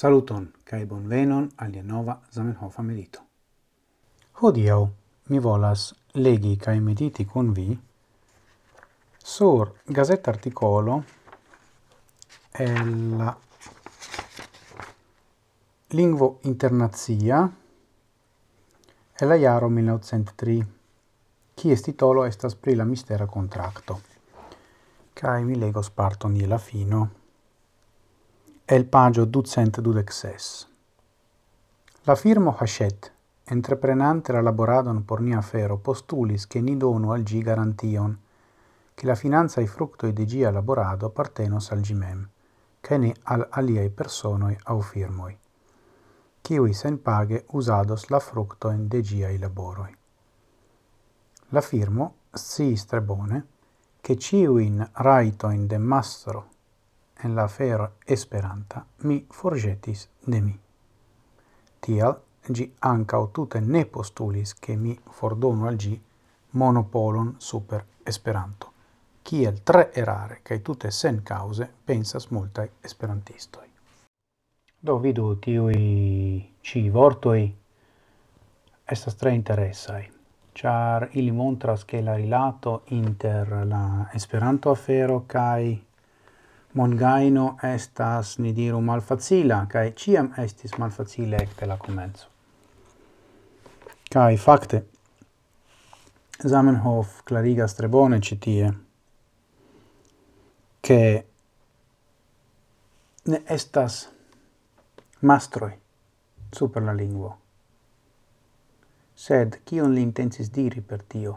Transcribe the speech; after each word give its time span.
Saluton 0.00 0.46
cae 0.64 0.86
bon 0.88 1.02
venon 1.08 1.50
alia 1.60 1.82
nova 1.84 2.14
Zamenhof 2.32 2.78
medito. 2.80 3.20
Hodiau 4.40 4.86
mi 5.28 5.38
volas 5.38 5.82
legi 6.14 6.56
cae 6.56 6.80
mediti 6.80 7.26
con 7.26 7.52
vi 7.52 7.78
sur 9.18 9.74
gazetta 9.84 10.30
articolo 10.30 11.04
el 12.52 13.34
lingvo 15.88 16.38
internazia 16.44 17.44
e 19.12 19.24
la 19.26 19.34
iaro 19.34 19.68
1903 19.68 20.66
kies 21.54 21.82
titolo 21.82 22.24
estas 22.24 22.54
pri 22.54 22.74
la 22.74 22.84
mistera 22.84 23.26
contracto. 23.26 24.00
cae 25.12 25.44
mi 25.44 25.58
legos 25.58 25.90
parton 25.90 26.38
la 26.48 26.56
fino 26.56 27.19
el 28.72 28.84
pagio 28.86 29.24
ducent 29.24 29.80
dudexes. 29.80 30.68
La 32.04 32.14
firmo 32.14 32.56
Hachet, 32.56 33.12
entreprenante 33.46 34.32
la 34.32 34.42
laboradon 34.42 35.02
por 35.02 35.20
nia 35.20 35.40
fero, 35.40 35.78
postulis 35.78 36.46
che 36.46 36.60
ni 36.60 36.76
donu 36.76 37.10
al 37.10 37.24
gi 37.24 37.42
garantion, 37.42 38.16
che 38.94 39.06
la 39.06 39.16
finanza 39.16 39.60
e 39.60 40.12
de 40.12 40.24
gia 40.24 40.52
laborado 40.52 41.06
appartenos 41.06 41.72
al 41.72 41.80
gi 41.80 41.94
mem, 41.94 42.28
che 42.80 42.96
ne 42.96 43.12
al 43.24 43.44
aliei 43.50 43.90
personoi 43.90 44.56
au 44.66 44.80
firmoi, 44.80 45.36
kiui 46.40 46.72
sen 46.72 47.02
page 47.02 47.46
usados 47.48 48.08
la 48.08 48.20
fructoin 48.20 48.86
de 48.86 49.00
giai 49.00 49.36
laboroi. 49.38 49.96
La 51.48 51.60
firmo 51.60 52.14
si 52.32 52.76
strebone, 52.76 53.46
che 54.00 54.16
ciuin 54.16 54.90
raito 54.92 55.50
in 55.50 55.66
de 55.66 55.78
mastro 55.78 56.49
en 57.22 57.34
la 57.34 57.46
fero 57.48 57.92
Esperanta 58.04 58.84
mi 59.02 59.24
forgetis 59.30 60.08
de 60.26 60.40
mi. 60.40 60.58
Tial 61.80 62.16
gi 62.48 62.66
ankaŭ 62.80 63.22
tute 63.32 63.60
ne 63.60 63.84
postulis 63.84 64.54
ke 64.54 64.76
mi 64.76 64.98
fordonu 65.18 65.66
al 65.68 65.76
gi 65.76 66.00
monopolon 66.52 67.34
super 67.38 67.84
Esperanto, 68.10 68.72
kiel 69.22 69.62
tre 69.62 69.90
erare 69.92 70.40
cae 70.42 70.62
tute 70.62 70.90
sen 70.90 71.20
cause 71.22 71.68
pensas 71.84 72.30
multae 72.30 72.70
esperantistoi. 72.82 73.68
Do 74.80 74.98
vidu 74.98 75.34
tiui 75.36 76.56
ci 76.62 76.88
vortoi 76.88 77.44
estas 78.90 79.14
tre 79.20 79.34
interessai, 79.34 80.08
char 80.54 81.10
ili 81.12 81.30
montras 81.30 81.84
ke 81.84 82.00
la 82.02 82.16
rilato 82.16 82.80
inter 82.96 83.52
la 83.66 84.08
Esperanto 84.14 84.70
afero 84.70 85.24
cae 85.26 85.78
mongaino 86.72 87.56
estas, 87.62 88.38
ni 88.38 88.52
diru, 88.52 88.80
malfacila, 88.80 89.64
cae 89.68 89.92
ciam 89.96 90.32
estis 90.38 90.76
malfacile 90.78 91.36
ecte 91.42 91.66
la 91.66 91.76
comenzo. 91.76 92.28
Cae, 94.10 94.36
fakte 94.36 94.84
Zamenhof 96.42 97.22
clarigas 97.24 97.74
tre 97.74 97.88
bone 97.88 98.18
citie, 98.20 98.78
che 100.80 101.26
ne 103.22 103.42
estas 103.44 104.08
mastroi 105.20 105.78
super 106.50 106.82
la 106.82 106.92
lingua. 106.92 107.36
Sed, 109.12 109.60
kion 109.64 109.92
li 109.92 110.00
intensis 110.00 110.48
diri 110.50 110.80
per 110.80 111.02
tio? 111.02 111.36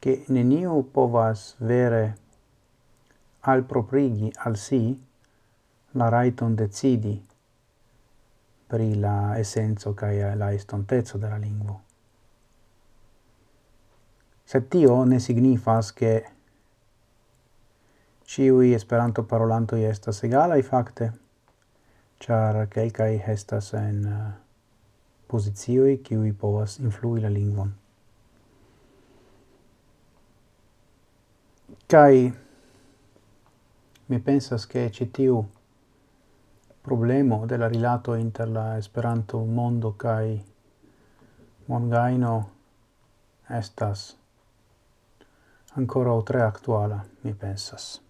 Che 0.00 0.24
neniu 0.26 0.82
povas 0.90 1.54
vere 1.58 2.16
al 3.40 3.64
proprigi 3.64 4.30
al 4.44 4.56
si 4.56 5.08
la 5.92 6.08
raiton 6.08 6.54
decidi 6.54 7.26
pri 8.66 8.98
la 8.98 9.36
essenzo 9.38 9.94
cae 9.94 10.34
la 10.36 10.52
estontezzo 10.52 11.18
della 11.18 11.36
lingua. 11.36 11.80
Se 14.44 14.68
tio 14.68 15.04
ne 15.04 15.18
signifas 15.18 15.92
che 15.92 16.30
ciui 18.22 18.72
esperanto 18.72 19.24
parolantoi 19.24 19.84
estas 19.84 20.22
egalai 20.22 20.62
facte, 20.62 21.18
char 22.18 22.68
quelcae 22.68 23.22
estas 23.26 23.72
en 23.72 24.04
uh, 24.04 24.32
posizioi 25.26 26.00
ciui 26.02 26.32
povas 26.32 26.78
influi 26.78 27.20
la 27.20 27.28
lingvon. 27.28 27.74
Cai 31.86 32.32
mi 34.10 34.18
pensas 34.18 34.66
che 34.66 34.90
citiu 34.90 35.48
problemo 36.80 37.46
della 37.46 37.68
rilato 37.68 38.14
inter 38.14 38.48
la 38.48 38.76
Esperanto 38.76 39.38
mondo 39.38 39.94
kai 39.96 40.44
mongaino 41.66 42.50
estas 43.46 44.18
ancora 45.74 46.20
tre 46.22 46.42
attuala, 46.42 47.06
mi 47.20 47.34
pensas. 47.34 48.02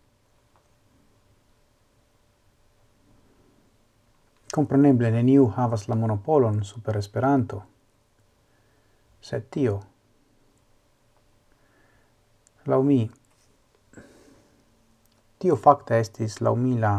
Compreneble 4.51 5.11
neniu 5.11 5.53
havas 5.55 5.87
la 5.87 5.95
monopolon 5.95 6.63
super 6.65 6.97
Esperanto, 6.97 7.65
sed 9.21 9.49
tio, 9.49 9.77
lau 12.65 12.83
mi, 12.83 13.05
Tio 15.41 15.57
facta 15.57 15.97
estis 15.97 16.35
laumila 16.45 16.91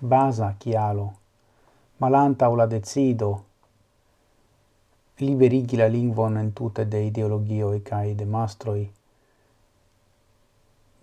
basa 0.00 0.54
chialo 0.62 1.06
malanta 1.98 2.48
o 2.48 2.56
la 2.56 2.66
decido 2.66 3.30
liberigi 5.18 5.76
la 5.76 5.88
lingvon 5.88 6.36
en 6.36 6.52
tute 6.52 6.84
de 6.92 7.00
ideologioi 7.06 7.80
cae 7.88 8.12
de 8.14 8.26
mastroi 8.34 8.84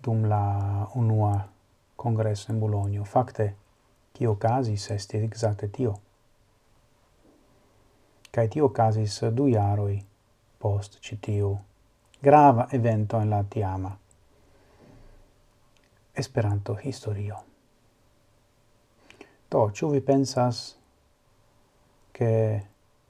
dum 0.02 0.24
la 0.24 0.88
unua 0.94 1.34
congresso 1.94 2.52
in 2.52 2.58
Bologna. 2.58 3.04
Facte, 3.04 3.54
cio 4.14 4.34
casis 4.36 4.88
estis 4.96 5.28
exacte 5.28 5.70
tio. 5.70 5.92
Cae 8.30 8.48
tio 8.48 8.70
casis 8.70 9.20
du 9.28 9.50
jaroi 9.52 10.00
post 10.58 10.98
citiu 11.00 11.52
grava 12.18 12.68
evento 12.70 13.20
en 13.20 13.28
la 13.28 13.44
tiama 13.44 13.96
Esperanto-historio. 16.16 17.36
Do, 19.50 19.66
ĉu 19.70 19.90
vi 19.92 20.00
pensas 20.00 20.62
ke 22.16 22.30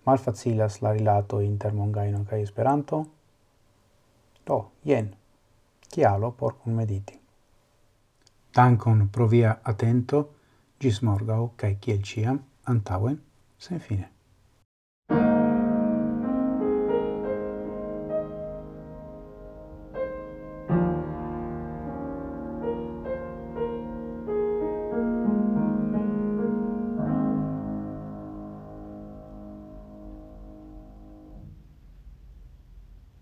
malfacilas 0.07 0.81
la 0.83 0.93
rilato 0.97 1.41
inter 1.41 1.75
Mongaino 1.75 2.25
kaj 2.29 2.43
Esperanto? 2.43 3.05
Do, 4.47 4.59
jen, 4.85 5.13
kialo 5.91 6.31
por 6.31 6.59
kunmediti. 6.63 7.19
Dankon 8.57 9.09
pro 9.13 9.27
via 9.29 9.57
atento, 9.63 10.27
gis 10.81 11.03
morgau, 11.03 11.53
kaj 11.57 11.75
kiel 11.81 12.03
ciam, 12.03 12.43
antauen, 12.65 13.19
sen 13.59 13.81
fine. 13.81 14.16